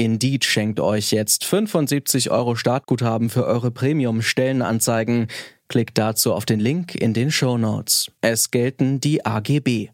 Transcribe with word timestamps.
Indeed 0.00 0.46
schenkt 0.46 0.80
euch 0.80 1.12
jetzt 1.12 1.44
75 1.44 2.30
Euro 2.30 2.54
Startguthaben 2.54 3.28
für 3.28 3.44
eure 3.44 3.70
Premium-Stellenanzeigen. 3.70 5.26
Klickt 5.68 5.98
dazu 5.98 6.32
auf 6.32 6.46
den 6.46 6.58
Link 6.58 6.94
in 6.94 7.12
den 7.12 7.30
Show 7.30 7.58
Notes. 7.58 8.10
Es 8.22 8.50
gelten 8.50 9.00
die 9.00 9.26
AGB. 9.26 9.90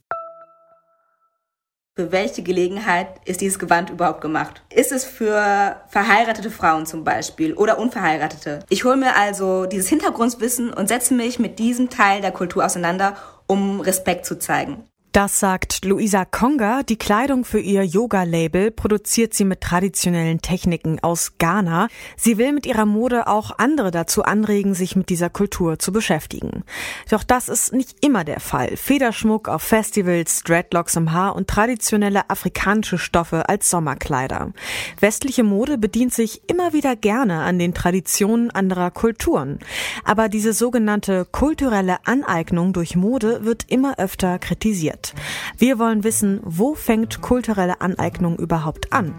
Für 1.97 2.13
welche 2.13 2.45
Gelegenheit 2.45 3.09
ist 3.25 3.41
dieses 3.41 3.59
Gewand 3.59 3.91
überhaupt 3.91 4.21
gemacht? 4.21 4.63
Ist 4.73 4.93
es 4.93 5.05
für 5.05 5.81
verheiratete 5.89 6.53
Frauen 6.53 6.87
zum 6.87 7.03
Beispiel 7.03 7.55
oder 7.55 7.77
unverheiratete? 7.77 8.61
Ich 8.69 8.85
hole 8.85 8.97
mir 8.97 9.17
also 9.17 9.67
dieses 9.67 9.89
Hintergrundwissen 9.89 10.73
und 10.73 10.87
setze 10.87 11.15
mich 11.15 11.41
mit 11.41 11.59
diesem 11.59 11.91
Teil 11.91 12.21
der 12.21 12.31
Kultur 12.31 12.65
auseinander, 12.65 13.17
um 13.49 13.81
Respekt 13.81 14.25
zu 14.25 14.39
zeigen. 14.39 14.85
Das 15.17 15.41
sagt 15.41 15.87
Luisa 15.87 16.27
Konga. 16.27 16.83
Die 16.83 16.99
Kleidung 16.99 17.47
für 17.47 17.59
ihr 17.59 17.83
Yoga-Label 17.83 18.71
produziert 18.71 19.33
sie 19.33 19.47
mit 19.47 19.63
traditionellen 19.63 20.43
Techniken 20.43 20.99
aus 21.01 21.39
Ghana. 21.39 21.89
Sie 22.19 22.37
will 22.37 22.53
mit 22.53 22.67
ihrer 22.67 22.85
Mode 22.85 23.27
auch 23.27 23.53
andere 23.57 23.91
dazu 23.91 24.25
anregen, 24.25 24.75
sich 24.75 24.95
mit 24.95 25.09
dieser 25.09 25.31
Kultur 25.31 25.79
zu 25.79 25.91
beschäftigen. 25.91 26.65
Doch 27.09 27.23
das 27.23 27.49
ist 27.49 27.73
nicht 27.73 28.05
immer 28.05 28.25
der 28.25 28.41
Fall. 28.41 28.77
Federschmuck 28.77 29.49
auf 29.49 29.63
Festivals, 29.63 30.43
Dreadlocks 30.43 30.97
im 30.97 31.13
Haar 31.13 31.35
und 31.35 31.49
traditionelle 31.49 32.29
afrikanische 32.29 32.99
Stoffe 32.99 33.49
als 33.49 33.71
Sommerkleider. 33.71 34.53
Westliche 35.01 35.45
Mode 35.45 35.79
bedient 35.79 36.13
sich 36.13 36.43
immer 36.47 36.75
wieder 36.75 36.95
gerne 36.95 37.41
an 37.41 37.59
den 37.59 37.73
Traditionen 37.73 38.51
anderer 38.51 38.91
Kulturen. 38.91 39.61
Aber 40.05 40.29
diese 40.29 40.53
sogenannte 40.53 41.25
kulturelle 41.25 42.07
Aneignung 42.07 42.75
durch 42.75 42.97
Mode 42.97 43.47
wird 43.47 43.65
immer 43.71 43.99
öfter 43.99 44.39
kritisiert. 44.39 45.06
Wir 45.59 45.79
wollen 45.79 46.05
wissen, 46.05 46.41
wo 46.45 46.75
fängt 46.75 47.21
kulturelle 47.21 47.81
Aneignung 47.81 48.37
überhaupt 48.39 48.93
an? 48.93 49.15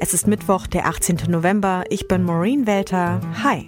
Es 0.00 0.14
ist 0.14 0.26
Mittwoch, 0.26 0.66
der 0.66 0.86
18. 0.86 1.18
November. 1.28 1.84
Ich 1.90 2.08
bin 2.08 2.24
Maureen 2.24 2.66
Welter. 2.66 3.20
Hi. 3.42 3.66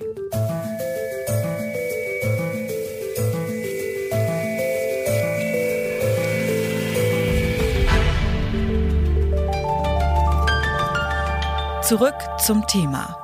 Zurück 11.82 12.14
zum 12.38 12.66
Thema. 12.66 13.23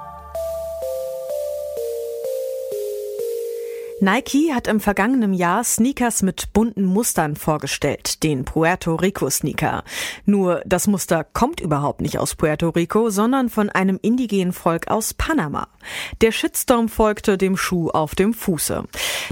Nike 4.03 4.55
hat 4.55 4.67
im 4.67 4.81
vergangenen 4.81 5.35
Jahr 5.35 5.63
Sneakers 5.63 6.23
mit 6.23 6.55
bunten 6.55 6.87
Mustern 6.87 7.37
vorgestellt, 7.37 8.23
den 8.23 8.47
Puerto 8.47 8.95
Rico 8.95 9.29
Sneaker. 9.29 9.85
Nur 10.25 10.63
das 10.65 10.87
Muster 10.87 11.23
kommt 11.23 11.61
überhaupt 11.61 12.01
nicht 12.01 12.19
aus 12.19 12.35
Puerto 12.35 12.71
Rico, 12.71 13.11
sondern 13.11 13.51
von 13.51 13.69
einem 13.69 13.99
indigenen 14.01 14.55
Volk 14.55 14.89
aus 14.89 15.13
Panama. 15.13 15.69
Der 16.23 16.33
Shitstorm 16.33 16.89
folgte 16.89 17.37
dem 17.37 17.59
Schuh 17.59 17.91
auf 17.91 18.15
dem 18.15 18.33
Fuße. 18.33 18.85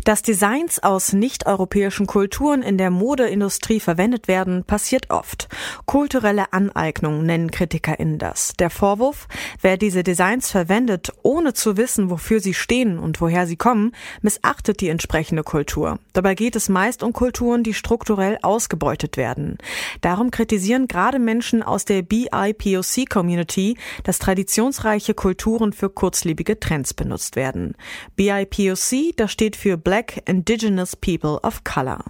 Dass 0.05 0.21
Designs 0.21 0.83
aus 0.83 1.15
nicht-europäischen 1.15 2.07
Kulturen 2.07 2.63
in 2.63 2.77
der 2.77 2.91
Modeindustrie 2.91 3.81
verwendet 3.81 4.29
werden, 4.29 4.65
passiert 4.65 5.09
oft. 5.09 5.49
Kulturelle 5.87 6.53
Aneignung 6.53 7.25
nennen 7.25 7.51
KritikerInnen 7.51 8.19
das. 8.19 8.53
Der 8.59 8.69
Vorwurf, 8.69 9.29
wer 9.63 9.79
diese 9.79 10.03
Designs 10.03 10.51
verwendet, 10.51 11.11
ohne 11.23 11.55
zu 11.55 11.79
wissen, 11.79 12.11
wofür 12.11 12.41
sie 12.41 12.55
stehen 12.55 12.99
und 12.99 13.23
woher 13.23 13.47
sie 13.47 13.57
kommen, 13.57 13.93
missachtet 14.21 14.58
beachtet 14.59 14.81
die 14.81 14.89
entsprechende 14.89 15.45
Kultur. 15.45 16.01
Dabei 16.13 16.35
geht 16.35 16.57
es 16.57 16.69
meist 16.69 17.05
um 17.05 17.13
Kulturen, 17.13 17.63
die 17.63 17.75
strukturell 17.75 18.39
ausgebeutet 18.43 19.17
werden. 19.17 19.57
Darum 20.01 20.33
kritisieren 20.33 20.89
gerade 20.89 21.21
Menschen 21.21 21.63
aus 21.63 21.85
der 21.85 22.03
BIPOC-Community, 22.03 23.77
dass 24.03 24.19
traditionsreiche 24.19 25.15
Kulturen 25.15 25.73
für 25.73 25.89
kurzlebige 25.89 26.59
Trends 26.59 26.93
benutzt 26.93 27.37
werden. 27.37 27.77
BIPOC, 28.17 29.15
das 29.17 29.31
steht 29.31 29.55
für 29.55 29.77
Black 29.77 30.23
Indigenous 30.29 30.97
People 30.97 31.39
of 31.43 31.63
Color. 31.63 32.05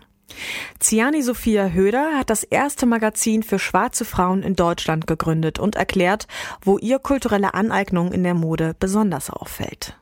Ziani 0.78 1.22
Sophia 1.22 1.68
Höder 1.68 2.16
hat 2.16 2.30
das 2.30 2.44
erste 2.44 2.86
Magazin 2.86 3.42
für 3.42 3.58
schwarze 3.58 4.06
Frauen 4.06 4.42
in 4.42 4.56
Deutschland 4.56 5.06
gegründet 5.06 5.58
und 5.58 5.76
erklärt, 5.76 6.26
wo 6.62 6.78
ihr 6.78 6.98
kulturelle 6.98 7.52
Aneignung 7.52 8.12
in 8.12 8.22
der 8.22 8.34
Mode 8.34 8.74
besonders 8.78 9.28
auffällt. 9.30 9.98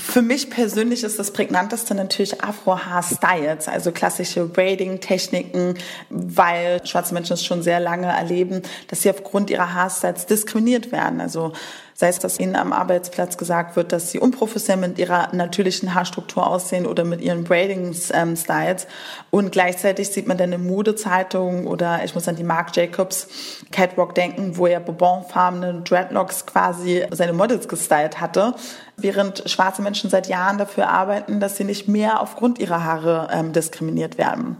Für 0.00 0.22
mich 0.22 0.48
persönlich 0.48 1.02
ist 1.02 1.18
das 1.18 1.32
prägnanteste 1.32 1.92
natürlich 1.94 2.42
Afro-Haarstyles, 2.42 3.66
also 3.66 3.90
klassische 3.90 4.46
Braiding-Techniken, 4.46 5.74
weil 6.08 6.86
schwarze 6.86 7.12
Menschen 7.12 7.34
es 7.34 7.44
schon 7.44 7.62
sehr 7.62 7.80
lange 7.80 8.06
erleben, 8.06 8.62
dass 8.86 9.02
sie 9.02 9.10
aufgrund 9.10 9.50
ihrer 9.50 9.74
Haarstyles 9.74 10.26
diskriminiert 10.26 10.92
werden. 10.92 11.20
Also 11.20 11.52
sei 11.98 12.10
es, 12.10 12.20
dass 12.20 12.38
ihnen 12.38 12.54
am 12.54 12.72
Arbeitsplatz 12.72 13.36
gesagt 13.36 13.74
wird, 13.74 13.90
dass 13.90 14.12
sie 14.12 14.20
unprofessionell 14.20 14.90
mit 14.90 15.00
ihrer 15.00 15.34
natürlichen 15.34 15.94
Haarstruktur 15.94 16.46
aussehen 16.46 16.86
oder 16.86 17.02
mit 17.04 17.20
ihren 17.20 17.42
Braiding-Styles. 17.42 18.86
Und 19.30 19.50
gleichzeitig 19.50 20.08
sieht 20.10 20.28
man 20.28 20.38
dann 20.38 20.52
in 20.52 20.64
Modezeitungen 20.64 21.66
oder 21.66 22.04
ich 22.04 22.14
muss 22.14 22.28
an 22.28 22.36
die 22.36 22.44
Marc 22.44 22.76
Jacobs 22.76 23.26
Catwalk 23.72 24.14
denken, 24.14 24.56
wo 24.56 24.68
er 24.68 24.78
bourbonfarbene 24.78 25.82
Dreadlocks 25.82 26.46
quasi 26.46 27.04
seine 27.10 27.32
Models 27.32 27.66
gestylt 27.66 28.20
hatte, 28.20 28.54
während 28.96 29.50
schwarze 29.50 29.82
Menschen 29.82 30.08
seit 30.08 30.28
Jahren 30.28 30.56
dafür 30.56 30.88
arbeiten, 30.90 31.40
dass 31.40 31.56
sie 31.56 31.64
nicht 31.64 31.88
mehr 31.88 32.20
aufgrund 32.20 32.60
ihrer 32.60 32.84
Haare 32.84 33.26
ähm, 33.32 33.52
diskriminiert 33.52 34.18
werden. 34.18 34.58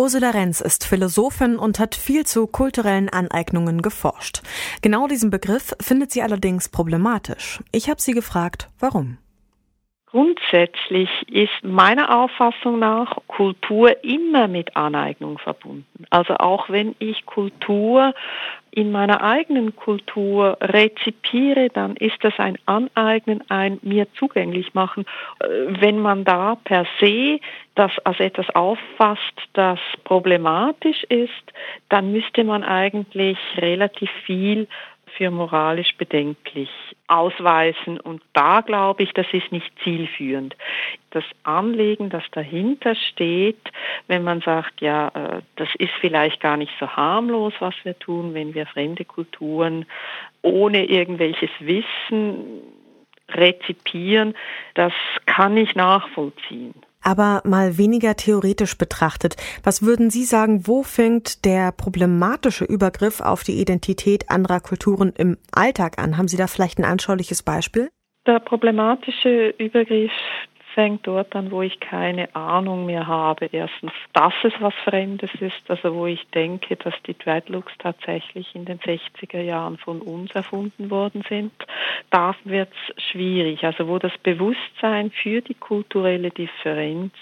Ursula 0.00 0.30
Renz 0.30 0.62
ist 0.62 0.86
Philosophin 0.86 1.58
und 1.58 1.78
hat 1.78 1.94
viel 1.94 2.24
zu 2.24 2.46
kulturellen 2.46 3.10
Aneignungen 3.10 3.82
geforscht. 3.82 4.40
Genau 4.80 5.06
diesen 5.06 5.28
Begriff 5.28 5.74
findet 5.78 6.10
sie 6.10 6.22
allerdings 6.22 6.70
problematisch. 6.70 7.62
Ich 7.70 7.90
habe 7.90 8.00
sie 8.00 8.12
gefragt, 8.12 8.70
warum. 8.78 9.18
Grundsätzlich 10.10 11.08
ist 11.28 11.62
meiner 11.62 12.18
Auffassung 12.18 12.80
nach 12.80 13.16
Kultur 13.28 14.02
immer 14.02 14.48
mit 14.48 14.76
Aneignung 14.76 15.38
verbunden. 15.38 16.04
Also 16.10 16.34
auch 16.34 16.68
wenn 16.68 16.96
ich 16.98 17.26
Kultur 17.26 18.12
in 18.72 18.90
meiner 18.90 19.22
eigenen 19.22 19.76
Kultur 19.76 20.58
rezipiere, 20.60 21.68
dann 21.68 21.94
ist 21.94 22.16
das 22.22 22.34
ein 22.38 22.58
Aneignen, 22.66 23.48
ein 23.50 23.78
mir 23.82 24.12
zugänglich 24.14 24.74
machen. 24.74 25.04
Äh, 25.40 25.46
wenn 25.80 26.00
man 26.00 26.24
da 26.24 26.56
per 26.56 26.86
se 26.98 27.38
das 27.76 27.92
als 28.04 28.18
etwas 28.18 28.50
auffasst, 28.50 29.20
das 29.52 29.78
problematisch 30.02 31.04
ist, 31.04 31.30
dann 31.88 32.10
müsste 32.10 32.42
man 32.42 32.64
eigentlich 32.64 33.38
relativ 33.56 34.10
viel 34.24 34.66
für 35.16 35.30
moralisch 35.30 35.96
bedenklich 35.96 36.70
ausweisen. 37.06 38.00
Und 38.00 38.22
da 38.32 38.60
glaube 38.60 39.02
ich, 39.02 39.12
das 39.12 39.26
ist 39.32 39.50
nicht 39.52 39.70
zielführend. 39.82 40.56
Das 41.10 41.24
Anliegen, 41.42 42.10
das 42.10 42.24
dahinter 42.32 42.94
steht, 42.94 43.70
wenn 44.06 44.22
man 44.22 44.40
sagt, 44.40 44.80
ja, 44.80 45.08
äh, 45.08 45.42
das 45.56 45.68
ist 45.78 45.92
vielleicht 46.00 46.40
gar 46.40 46.56
nicht 46.56 46.72
so 46.78 46.88
harmlos, 46.88 47.52
was 47.60 47.74
wir 47.84 47.98
tun, 47.98 48.34
wenn 48.34 48.54
wir 48.54 48.66
fremde 48.66 49.04
Kulturen 49.04 49.86
ohne 50.42 50.84
irgendwelches 50.84 51.50
Wissen 51.60 52.62
rezipieren, 53.28 54.34
das 54.74 54.92
kann 55.26 55.56
ich 55.56 55.74
nachvollziehen. 55.74 56.74
Aber 57.02 57.42
mal 57.44 57.78
weniger 57.78 58.16
theoretisch 58.16 58.76
betrachtet, 58.76 59.36
was 59.62 59.82
würden 59.82 60.10
Sie 60.10 60.24
sagen, 60.24 60.66
wo 60.66 60.82
fängt 60.82 61.44
der 61.44 61.72
problematische 61.72 62.64
Übergriff 62.64 63.20
auf 63.20 63.42
die 63.42 63.60
Identität 63.60 64.30
anderer 64.30 64.60
Kulturen 64.60 65.12
im 65.16 65.38
Alltag 65.52 65.98
an? 65.98 66.18
Haben 66.18 66.28
Sie 66.28 66.36
da 66.36 66.46
vielleicht 66.46 66.78
ein 66.78 66.84
anschauliches 66.84 67.42
Beispiel? 67.42 67.90
Der 68.26 68.38
problematische 68.38 69.54
Übergriff 69.58 70.12
fängt 70.74 71.06
dort 71.06 71.34
an, 71.34 71.50
wo 71.50 71.62
ich 71.62 71.80
keine 71.80 72.34
Ahnung 72.34 72.86
mehr 72.86 73.06
habe. 73.06 73.46
Erstens, 73.52 73.92
dass 74.12 74.32
es 74.42 74.52
was 74.60 74.74
Fremdes 74.84 75.30
ist, 75.40 75.68
also 75.68 75.94
wo 75.94 76.06
ich 76.06 76.26
denke, 76.30 76.76
dass 76.76 76.94
die 77.06 77.16
Dreadlocks 77.16 77.72
tatsächlich 77.78 78.54
in 78.54 78.64
den 78.64 78.78
60er 78.78 79.40
Jahren 79.40 79.78
von 79.78 80.00
uns 80.00 80.30
erfunden 80.32 80.90
worden 80.90 81.24
sind. 81.28 81.52
Da 82.10 82.34
wird 82.44 82.70
es 82.72 83.04
schwierig. 83.10 83.64
Also 83.64 83.88
wo 83.88 83.98
das 83.98 84.16
Bewusstsein 84.22 85.10
für 85.10 85.40
die 85.40 85.54
kulturelle 85.54 86.30
Differenz 86.30 87.12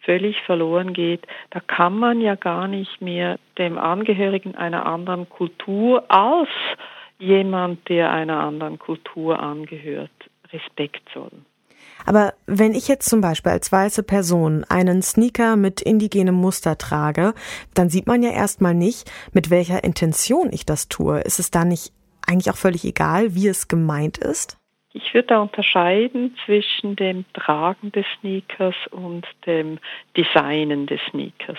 völlig 0.00 0.40
verloren 0.42 0.92
geht, 0.92 1.26
da 1.50 1.60
kann 1.60 1.98
man 1.98 2.20
ja 2.20 2.36
gar 2.36 2.68
nicht 2.68 3.02
mehr 3.02 3.38
dem 3.58 3.76
Angehörigen 3.76 4.54
einer 4.54 4.86
anderen 4.86 5.28
Kultur 5.28 6.04
als 6.08 6.48
jemand, 7.18 7.88
der 7.88 8.12
einer 8.12 8.40
anderen 8.40 8.78
Kultur 8.78 9.40
angehört, 9.40 10.10
Respekt 10.52 11.02
zollen. 11.12 11.44
Aber 12.04 12.34
wenn 12.46 12.74
ich 12.74 12.88
jetzt 12.88 13.08
zum 13.10 13.20
Beispiel 13.20 13.52
als 13.52 13.72
weiße 13.72 14.02
Person 14.02 14.64
einen 14.68 15.02
Sneaker 15.02 15.56
mit 15.56 15.82
indigenem 15.82 16.36
Muster 16.36 16.78
trage, 16.78 17.34
dann 17.74 17.90
sieht 17.90 18.06
man 18.06 18.22
ja 18.22 18.30
erstmal 18.30 18.74
nicht, 18.74 19.10
mit 19.32 19.50
welcher 19.50 19.82
Intention 19.82 20.52
ich 20.52 20.64
das 20.64 20.88
tue. 20.88 21.20
Ist 21.20 21.40
es 21.40 21.50
da 21.50 21.64
nicht 21.64 21.92
eigentlich 22.26 22.50
auch 22.50 22.56
völlig 22.56 22.84
egal, 22.84 23.34
wie 23.34 23.48
es 23.48 23.68
gemeint 23.68 24.18
ist? 24.18 24.56
Ich 24.92 25.12
würde 25.12 25.28
da 25.28 25.42
unterscheiden 25.42 26.34
zwischen 26.46 26.96
dem 26.96 27.26
Tragen 27.34 27.92
des 27.92 28.06
Sneakers 28.20 28.76
und 28.90 29.26
dem 29.44 29.78
Designen 30.16 30.86
des 30.86 31.00
Sneakers. 31.10 31.58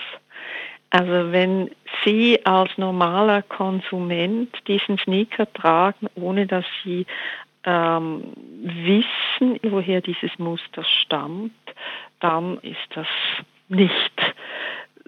Also 0.90 1.32
wenn 1.32 1.70
Sie 2.04 2.44
als 2.44 2.76
normaler 2.78 3.42
Konsument 3.42 4.50
diesen 4.66 4.98
Sneaker 4.98 5.52
tragen, 5.52 6.08
ohne 6.14 6.46
dass 6.46 6.64
Sie 6.82 7.06
ähm, 7.68 8.32
wissen, 8.62 9.60
woher 9.62 10.00
dieses 10.00 10.38
Muster 10.38 10.82
stammt, 10.84 11.52
dann 12.20 12.58
ist 12.60 12.88
das 12.94 13.06
nicht 13.68 14.34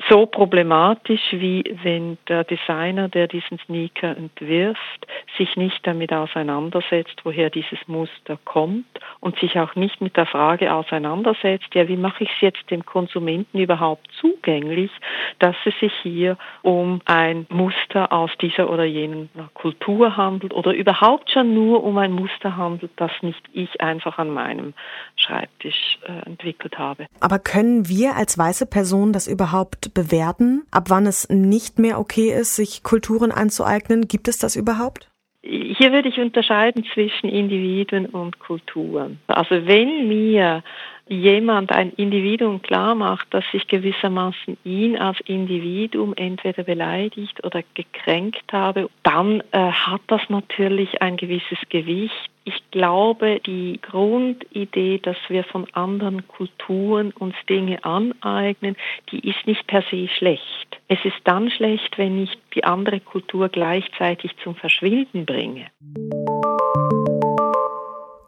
so 0.08 0.26
problematisch, 0.26 1.20
wie 1.32 1.62
wenn 1.82 2.18
der 2.28 2.44
Designer, 2.44 3.08
der 3.08 3.28
diesen 3.28 3.58
Sneaker 3.66 4.16
entwirft, 4.16 5.06
sich 5.36 5.56
nicht 5.56 5.86
damit 5.86 6.12
auseinandersetzt, 6.12 7.20
woher 7.24 7.50
dieses 7.50 7.78
Muster 7.86 8.38
kommt 8.44 8.86
und 9.20 9.38
sich 9.38 9.58
auch 9.58 9.74
nicht 9.74 10.00
mit 10.00 10.16
der 10.16 10.26
Frage 10.26 10.72
auseinandersetzt, 10.72 11.74
ja, 11.74 11.88
wie 11.88 11.96
mache 11.96 12.24
ich 12.24 12.30
es 12.30 12.40
jetzt 12.40 12.70
dem 12.70 12.84
Konsumenten 12.84 13.58
überhaupt 13.58 14.08
zugänglich, 14.20 14.90
dass 15.38 15.56
es 15.64 15.78
sich 15.80 15.92
hier 16.02 16.38
um 16.62 17.00
ein 17.04 17.46
Muster 17.50 18.12
aus 18.12 18.30
dieser 18.40 18.70
oder 18.70 18.84
jenen 18.84 19.28
Kultur 19.54 20.16
handelt 20.16 20.54
oder 20.54 20.72
überhaupt 20.72 21.30
schon 21.30 21.54
nur 21.54 21.84
um 21.84 21.98
ein 21.98 22.12
Muster 22.12 22.56
handelt, 22.56 22.92
das 22.96 23.12
nicht 23.22 23.42
ich 23.52 23.80
einfach 23.80 24.18
an 24.18 24.30
meinem 24.30 24.74
Schreibtisch 25.16 25.98
äh, 26.06 26.26
entwickelt 26.26 26.78
habe. 26.78 27.06
Aber 27.20 27.38
können 27.38 27.88
wir 27.88 28.16
als 28.16 28.38
weiße 28.38 28.66
Person 28.66 29.12
das 29.12 29.26
überhaupt 29.26 29.89
bewerten, 29.94 30.62
ab 30.70 30.84
wann 30.88 31.06
es 31.06 31.28
nicht 31.28 31.78
mehr 31.78 31.98
okay 31.98 32.32
ist, 32.32 32.56
sich 32.56 32.82
Kulturen 32.82 33.32
anzueignen? 33.32 34.08
Gibt 34.08 34.28
es 34.28 34.38
das 34.38 34.56
überhaupt? 34.56 35.10
Hier 35.42 35.92
würde 35.92 36.08
ich 36.08 36.18
unterscheiden 36.18 36.84
zwischen 36.92 37.28
Individuen 37.30 38.06
und 38.06 38.38
Kulturen. 38.38 39.20
Also 39.26 39.66
wenn 39.66 40.06
mir 40.08 40.62
jemand 41.10 41.72
ein 41.72 41.92
Individuum 41.94 42.62
klar 42.62 42.94
macht, 42.94 43.34
dass 43.34 43.44
ich 43.52 43.66
gewissermaßen 43.66 44.56
ihn 44.64 44.96
als 44.96 45.20
Individuum 45.22 46.14
entweder 46.14 46.62
beleidigt 46.62 47.44
oder 47.44 47.62
gekränkt 47.74 48.52
habe, 48.52 48.88
dann 49.02 49.42
äh, 49.50 49.58
hat 49.58 50.02
das 50.06 50.22
natürlich 50.28 51.02
ein 51.02 51.16
gewisses 51.16 51.58
Gewicht. 51.68 52.30
Ich 52.44 52.70
glaube, 52.70 53.40
die 53.44 53.80
Grundidee, 53.82 54.98
dass 54.98 55.16
wir 55.28 55.44
von 55.44 55.66
anderen 55.72 56.26
Kulturen 56.28 57.10
uns 57.12 57.34
Dinge 57.48 57.84
aneignen, 57.84 58.76
die 59.10 59.28
ist 59.28 59.46
nicht 59.46 59.66
per 59.66 59.82
se 59.90 60.08
schlecht. 60.08 60.78
Es 60.88 61.04
ist 61.04 61.20
dann 61.24 61.50
schlecht, 61.50 61.98
wenn 61.98 62.22
ich 62.22 62.30
die 62.54 62.64
andere 62.64 63.00
Kultur 63.00 63.48
gleichzeitig 63.48 64.32
zum 64.42 64.54
Verschwinden 64.54 65.26
bringe. 65.26 65.66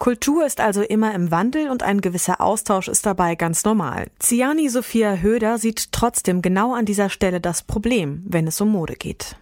Kultur 0.02 0.44
ist 0.44 0.58
also 0.58 0.82
immer 0.82 1.14
im 1.14 1.30
Wandel 1.30 1.70
und 1.70 1.84
ein 1.84 2.00
gewisser 2.00 2.40
Austausch 2.40 2.88
ist 2.88 3.06
dabei 3.06 3.36
ganz 3.36 3.62
normal. 3.62 4.08
Ziani 4.18 4.68
Sophia 4.68 5.14
Höder 5.14 5.58
sieht 5.58 5.92
trotzdem 5.92 6.42
genau 6.42 6.74
an 6.74 6.86
dieser 6.86 7.08
Stelle 7.08 7.40
das 7.40 7.62
Problem, 7.62 8.24
wenn 8.26 8.48
es 8.48 8.60
um 8.60 8.72
Mode 8.72 8.94
geht. 8.94 9.36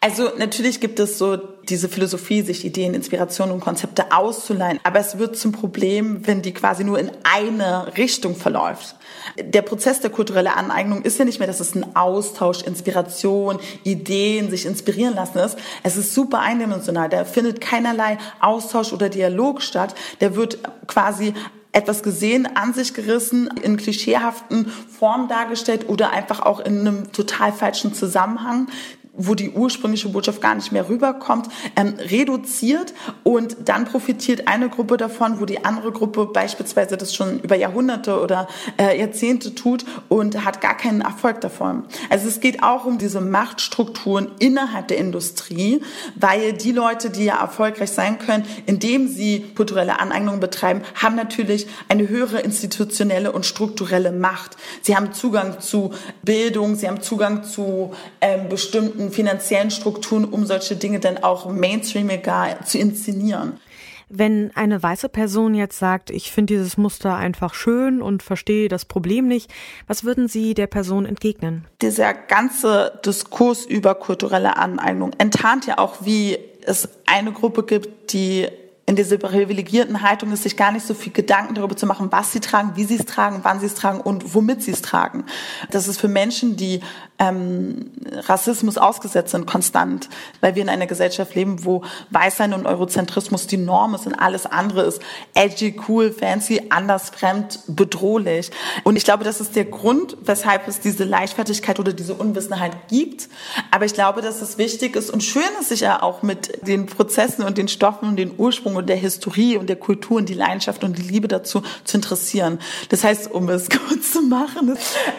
Also 0.00 0.30
natürlich 0.38 0.80
gibt 0.80 1.00
es 1.00 1.18
so 1.18 1.36
diese 1.36 1.88
Philosophie, 1.88 2.42
sich 2.42 2.64
Ideen, 2.64 2.94
Inspirationen 2.94 3.52
und 3.52 3.60
Konzepte 3.60 4.12
auszuleihen, 4.12 4.78
aber 4.84 5.00
es 5.00 5.18
wird 5.18 5.36
zum 5.36 5.50
Problem, 5.50 6.24
wenn 6.24 6.40
die 6.40 6.54
quasi 6.54 6.84
nur 6.84 7.00
in 7.00 7.10
eine 7.24 7.96
Richtung 7.96 8.36
verläuft. 8.36 8.94
Der 9.36 9.62
Prozess 9.62 10.00
der 10.00 10.10
kulturellen 10.10 10.46
Aneignung 10.46 11.02
ist 11.02 11.18
ja 11.18 11.24
nicht 11.24 11.40
mehr, 11.40 11.48
dass 11.48 11.58
es 11.58 11.74
ein 11.74 11.96
Austausch, 11.96 12.62
Inspiration, 12.62 13.58
Ideen, 13.82 14.50
sich 14.50 14.66
inspirieren 14.66 15.16
lassen 15.16 15.38
ist. 15.38 15.58
Es 15.82 15.96
ist 15.96 16.14
super 16.14 16.38
eindimensional. 16.38 17.08
Da 17.08 17.24
findet 17.24 17.60
keinerlei 17.60 18.18
Austausch 18.38 18.92
oder 18.92 19.08
Dialog 19.08 19.62
statt. 19.62 19.96
Der 20.20 20.36
wird 20.36 20.60
quasi 20.86 21.34
etwas 21.72 22.02
gesehen, 22.02 22.48
an 22.56 22.72
sich 22.72 22.94
gerissen, 22.94 23.48
in 23.62 23.76
klischeehaften 23.76 24.66
Formen 24.66 25.28
dargestellt 25.28 25.88
oder 25.88 26.10
einfach 26.10 26.40
auch 26.40 26.60
in 26.60 26.80
einem 26.80 27.12
total 27.12 27.52
falschen 27.52 27.94
Zusammenhang 27.94 28.68
wo 29.18 29.34
die 29.34 29.50
ursprüngliche 29.50 30.08
Botschaft 30.08 30.40
gar 30.40 30.54
nicht 30.54 30.72
mehr 30.72 30.88
rüberkommt, 30.88 31.48
ähm, 31.76 31.94
reduziert 31.98 32.94
und 33.24 33.56
dann 33.66 33.84
profitiert 33.84 34.48
eine 34.48 34.68
Gruppe 34.70 34.96
davon, 34.96 35.40
wo 35.40 35.44
die 35.44 35.64
andere 35.64 35.92
Gruppe 35.92 36.26
beispielsweise 36.26 36.96
das 36.96 37.14
schon 37.14 37.40
über 37.40 37.56
Jahrhunderte 37.56 38.20
oder 38.20 38.48
äh, 38.80 38.98
Jahrzehnte 38.98 39.54
tut 39.54 39.84
und 40.08 40.44
hat 40.44 40.60
gar 40.60 40.76
keinen 40.76 41.00
Erfolg 41.00 41.40
davon. 41.40 41.84
Also 42.08 42.28
es 42.28 42.40
geht 42.40 42.62
auch 42.62 42.84
um 42.84 42.98
diese 42.98 43.20
Machtstrukturen 43.20 44.30
innerhalb 44.38 44.88
der 44.88 44.98
Industrie, 44.98 45.82
weil 46.14 46.52
die 46.52 46.72
Leute, 46.72 47.10
die 47.10 47.24
ja 47.24 47.40
erfolgreich 47.40 47.90
sein 47.90 48.18
können, 48.18 48.44
indem 48.66 49.08
sie 49.08 49.44
kulturelle 49.56 49.98
Aneignung 50.00 50.38
betreiben, 50.38 50.82
haben 50.94 51.16
natürlich 51.16 51.66
eine 51.88 52.08
höhere 52.08 52.40
institutionelle 52.40 53.32
und 53.32 53.44
strukturelle 53.44 54.12
Macht. 54.12 54.56
Sie 54.82 54.96
haben 54.96 55.12
Zugang 55.12 55.60
zu 55.60 55.92
Bildung, 56.22 56.76
sie 56.76 56.86
haben 56.86 57.02
Zugang 57.02 57.42
zu 57.42 57.92
ähm, 58.20 58.48
bestimmten 58.48 59.07
finanziellen 59.10 59.70
Strukturen, 59.70 60.24
um 60.24 60.46
solche 60.46 60.76
Dinge 60.76 61.00
dann 61.00 61.18
auch 61.18 61.50
mainstreamiger 61.50 62.58
zu 62.64 62.78
inszenieren. 62.78 63.60
Wenn 64.10 64.50
eine 64.54 64.82
weiße 64.82 65.10
Person 65.10 65.54
jetzt 65.54 65.78
sagt, 65.78 66.10
ich 66.10 66.32
finde 66.32 66.54
dieses 66.54 66.78
Muster 66.78 67.14
einfach 67.14 67.52
schön 67.52 68.00
und 68.00 68.22
verstehe 68.22 68.68
das 68.68 68.86
Problem 68.86 69.28
nicht, 69.28 69.50
was 69.86 70.02
würden 70.02 70.28
Sie 70.28 70.54
der 70.54 70.66
Person 70.66 71.04
entgegnen? 71.04 71.66
Dieser 71.82 72.14
ganze 72.14 72.98
Diskurs 73.04 73.66
über 73.66 73.94
kulturelle 73.94 74.56
Aneignung 74.56 75.12
enttarnt 75.18 75.66
ja 75.66 75.76
auch, 75.76 75.96
wie 76.00 76.38
es 76.62 76.88
eine 77.06 77.32
Gruppe 77.32 77.64
gibt, 77.64 78.12
die 78.12 78.48
in 78.88 78.96
dieser 78.96 79.18
privilegierten 79.18 80.00
Haltung 80.00 80.32
ist, 80.32 80.44
sich 80.44 80.56
gar 80.56 80.72
nicht 80.72 80.86
so 80.86 80.94
viel 80.94 81.12
Gedanken 81.12 81.54
darüber 81.54 81.76
zu 81.76 81.84
machen, 81.84 82.10
was 82.10 82.32
sie 82.32 82.40
tragen, 82.40 82.72
wie 82.74 82.84
sie 82.84 82.96
es 82.96 83.04
tragen, 83.04 83.40
wann 83.42 83.60
sie 83.60 83.66
es 83.66 83.74
tragen 83.74 84.00
und 84.00 84.34
womit 84.34 84.62
sie 84.62 84.70
es 84.70 84.80
tragen. 84.80 85.24
Das 85.70 85.88
ist 85.88 86.00
für 86.00 86.08
Menschen, 86.08 86.56
die 86.56 86.80
ähm, 87.18 87.90
Rassismus 88.12 88.78
ausgesetzt 88.78 89.32
sind, 89.32 89.46
konstant, 89.46 90.08
weil 90.40 90.54
wir 90.54 90.62
in 90.62 90.70
einer 90.70 90.86
Gesellschaft 90.86 91.34
leben, 91.34 91.66
wo 91.66 91.82
Weißsein 92.10 92.54
und 92.54 92.64
Eurozentrismus 92.64 93.46
die 93.46 93.58
Norm 93.58 93.94
ist 93.94 94.06
und 94.06 94.14
alles 94.14 94.46
andere 94.46 94.82
ist 94.82 95.02
edgy, 95.34 95.78
cool, 95.86 96.10
fancy, 96.10 96.62
anders, 96.70 97.10
fremd, 97.10 97.60
bedrohlich. 97.66 98.50
Und 98.84 98.96
ich 98.96 99.04
glaube, 99.04 99.22
das 99.22 99.42
ist 99.42 99.54
der 99.54 99.66
Grund, 99.66 100.16
weshalb 100.22 100.66
es 100.66 100.80
diese 100.80 101.04
Leichtfertigkeit 101.04 101.78
oder 101.78 101.92
diese 101.92 102.14
Unwissenheit 102.14 102.88
gibt. 102.88 103.28
Aber 103.70 103.84
ich 103.84 103.92
glaube, 103.92 104.22
dass 104.22 104.40
es 104.40 104.56
wichtig 104.56 104.96
ist 104.96 105.10
und 105.10 105.22
schön 105.22 105.42
ist, 105.60 105.68
sich 105.68 105.80
ja 105.80 106.02
auch 106.02 106.22
mit 106.22 106.66
den 106.66 106.86
Prozessen 106.86 107.44
und 107.44 107.58
den 107.58 107.68
Stoffen 107.68 108.08
und 108.08 108.16
den 108.16 108.32
Ursprung 108.38 108.77
und 108.78 108.88
der 108.88 108.96
Historie 108.96 109.56
und 109.56 109.68
der 109.68 109.76
Kultur 109.76 110.18
und 110.18 110.28
die 110.28 110.34
Leidenschaft 110.34 110.84
und 110.84 110.98
die 110.98 111.02
Liebe 111.02 111.28
dazu 111.28 111.62
zu 111.84 111.96
interessieren. 111.96 112.58
Das 112.88 113.04
heißt, 113.04 113.30
um 113.30 113.48
es 113.48 113.68
kurz 113.88 114.12
zu 114.12 114.22
machen, 114.22 114.76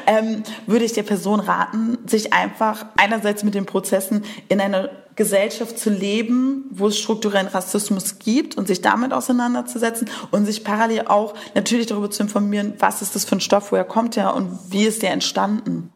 ähm, 0.08 0.44
würde 0.66 0.86
ich 0.86 0.94
der 0.94 1.04
Person 1.04 1.40
raten, 1.40 1.98
sich 2.06 2.34
einfach 2.34 2.86
einerseits 2.98 3.44
mit 3.44 3.56
den 3.56 3.66
Prozessen 3.66 4.24
in 4.48 4.60
einer 4.62 4.90
Gesellschaft 5.20 5.78
zu 5.78 5.90
leben, 5.90 6.64
wo 6.72 6.88
es 6.88 6.98
strukturellen 6.98 7.48
Rassismus 7.48 8.20
gibt 8.20 8.58
und 8.58 8.68
sich 8.68 8.82
damit 8.82 9.12
auseinanderzusetzen 9.12 10.10
und 10.32 10.46
sich 10.46 10.64
parallel 10.64 11.08
auch 11.08 11.34
natürlich 11.56 11.88
darüber 11.88 12.10
zu 12.10 12.24
informieren, 12.24 12.76
was 12.80 13.02
ist 13.02 13.16
das 13.16 13.26
für 13.26 13.36
ein 13.36 13.42
Stoff, 13.42 13.74
woher 13.74 13.84
kommt 13.84 14.16
er 14.16 14.34
und 14.34 14.58
wie 14.70 14.86
ist 14.86 15.02
der 15.02 15.12
entstanden. 15.12 15.92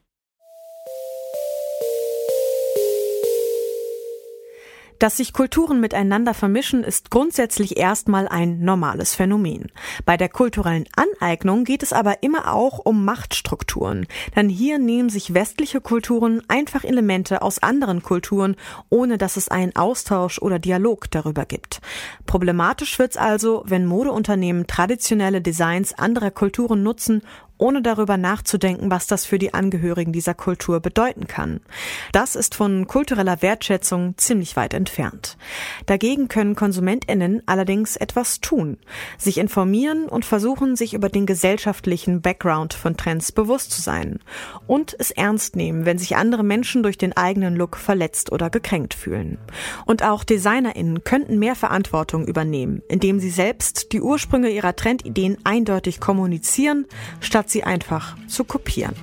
Dass 4.99 5.17
sich 5.17 5.33
Kulturen 5.33 5.79
miteinander 5.79 6.33
vermischen, 6.33 6.83
ist 6.83 7.09
grundsätzlich 7.09 7.77
erstmal 7.77 8.27
ein 8.27 8.59
normales 8.59 9.15
Phänomen. 9.15 9.71
Bei 10.05 10.17
der 10.17 10.29
kulturellen 10.29 10.85
Aneignung 10.95 11.63
geht 11.63 11.83
es 11.83 11.93
aber 11.93 12.23
immer 12.23 12.53
auch 12.53 12.79
um 12.79 13.03
Machtstrukturen. 13.05 14.07
Denn 14.35 14.49
hier 14.49 14.79
nehmen 14.79 15.09
sich 15.09 15.33
westliche 15.33 15.81
Kulturen 15.81 16.41
einfach 16.47 16.83
Elemente 16.83 17.41
aus 17.41 17.59
anderen 17.59 18.03
Kulturen, 18.03 18.55
ohne 18.89 19.17
dass 19.17 19.37
es 19.37 19.49
einen 19.49 19.75
Austausch 19.75 20.39
oder 20.39 20.59
Dialog 20.59 21.09
darüber 21.11 21.45
gibt. 21.45 21.81
Problematisch 22.25 22.99
wird's 22.99 23.17
also, 23.17 23.63
wenn 23.65 23.85
Modeunternehmen 23.85 24.67
traditionelle 24.67 25.41
Designs 25.41 25.97
anderer 25.97 26.31
Kulturen 26.31 26.83
nutzen, 26.83 27.21
ohne 27.57 27.81
darüber 27.81 28.17
nachzudenken, 28.17 28.91
was 28.91 29.07
das 29.07 29.25
für 29.25 29.39
die 29.39 29.53
Angehörigen 29.53 30.11
dieser 30.11 30.33
Kultur 30.33 30.79
bedeuten 30.79 31.27
kann. 31.27 31.61
Das 32.11 32.35
ist 32.35 32.55
von 32.55 32.87
kultureller 32.87 33.41
Wertschätzung 33.41 34.15
ziemlich 34.17 34.55
weit 34.55 34.73
entfernt. 34.73 35.37
Dagegen 35.85 36.27
können 36.27 36.55
KonsumentInnen 36.55 37.43
allerdings 37.45 37.95
etwas 37.95 38.41
tun, 38.41 38.77
sich 39.17 39.37
informieren 39.37 40.09
und 40.09 40.25
versuchen, 40.25 40.75
sich 40.75 40.93
über 40.93 41.09
den 41.09 41.25
gesellschaftlichen 41.25 42.21
Background 42.21 42.73
von 42.73 42.97
Trends 42.97 43.31
bewusst 43.31 43.71
zu 43.71 43.81
sein 43.81 44.19
und 44.67 44.95
es 44.99 45.11
ernst 45.11 45.55
nehmen, 45.55 45.85
wenn 45.85 45.97
sich 45.97 46.15
andere 46.15 46.43
Menschen 46.43 46.83
durch 46.83 46.97
den 46.97 47.15
eigenen 47.15 47.55
Look 47.55 47.77
verletzt 47.77 48.31
oder 48.31 48.49
gekränkt 48.49 48.93
fühlen. 48.93 49.37
Und 49.85 50.03
auch 50.03 50.23
DesignerInnen 50.23 51.03
könnten 51.03 51.39
mehr 51.39 51.55
Verantwortung 51.55 52.27
übernehmen, 52.27 52.81
indem 52.89 53.19
sie 53.19 53.29
selbst 53.29 53.91
die 53.93 54.01
Ursprünge 54.01 54.49
ihrer 54.49 54.75
Trendideen 54.75 55.37
eindeutig 55.43 55.99
kommunizieren, 55.99 56.85
statt 57.43 57.49
sie 57.49 57.63
einfach 57.63 58.15
zu 58.27 58.45
kopieren. 58.45 58.95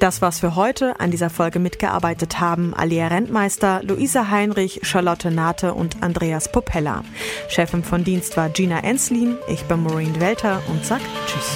Das 0.00 0.20
war's 0.20 0.40
für 0.40 0.56
heute. 0.56 0.98
An 0.98 1.10
dieser 1.10 1.30
Folge 1.30 1.58
mitgearbeitet 1.58 2.40
haben 2.40 2.74
Alia 2.74 3.06
Rentmeister, 3.06 3.82
Luisa 3.84 4.30
Heinrich, 4.30 4.80
Charlotte 4.82 5.30
Nate 5.30 5.74
und 5.74 6.02
Andreas 6.02 6.50
Popella. 6.50 7.04
Chefin 7.48 7.84
von 7.84 8.02
Dienst 8.02 8.36
war 8.36 8.48
Gina 8.48 8.80
Enslin. 8.80 9.36
Ich 9.46 9.62
bin 9.64 9.82
Maureen 9.82 10.20
Welter 10.20 10.60
und 10.68 10.84
sag 10.84 11.00
Tschüss. 11.26 11.52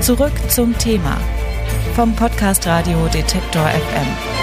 Zurück 0.00 0.32
zum 0.48 0.76
Thema 0.78 1.18
vom 1.94 2.16
Podcast 2.16 2.66
Radio 2.66 3.06
Detektor 3.08 3.66
FM. 3.68 4.41